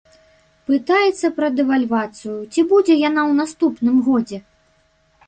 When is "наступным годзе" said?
3.41-4.37